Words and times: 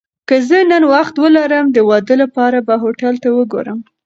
که 0.27 0.35
زه 0.49 0.59
نن 0.71 0.83
وخت 0.93 1.15
ولرم، 1.23 1.65
د 1.75 1.77
واده 1.89 2.15
لپاره 2.23 2.57
به 2.67 2.75
هوټل 2.83 3.15
وګورم. 3.37 3.79